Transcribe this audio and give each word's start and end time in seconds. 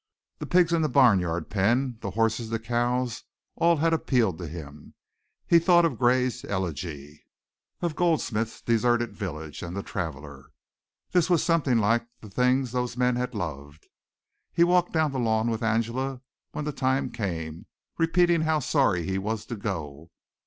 The 0.39 0.47
pigs 0.47 0.73
in 0.73 0.81
the 0.81 0.89
barnyard 0.89 1.51
pen, 1.51 1.99
the 2.01 2.09
horses, 2.09 2.49
the 2.49 2.57
cows, 2.57 3.21
all 3.55 3.77
had 3.77 3.93
appealed 3.93 4.39
to 4.39 4.47
him. 4.47 4.95
He 5.45 5.59
thought 5.59 5.85
of 5.85 5.99
Gray's 5.99 6.43
"Elegy" 6.43 7.21
of 7.83 7.95
Goldsmith's 7.95 8.63
"Deserted 8.63 9.13
Village" 9.15 9.61
and 9.61 9.77
"The 9.77 9.83
Traveller." 9.83 10.49
This 11.11 11.29
was 11.29 11.43
something 11.43 11.77
like 11.77 12.07
the 12.19 12.31
things 12.31 12.71
those 12.71 12.97
men 12.97 13.15
had 13.15 13.35
loved. 13.35 13.85
He 14.51 14.63
walked 14.63 14.91
down 14.91 15.11
the 15.11 15.19
lawn 15.19 15.51
with 15.51 15.61
Angela, 15.61 16.21
when 16.51 16.65
the 16.65 16.71
time 16.71 17.11
came, 17.11 17.67
repeating 17.99 18.41
how 18.41 18.57
sorry 18.57 19.03
he 19.03 19.19
was 19.19 19.45
to 19.45 19.55
go. 19.55 20.09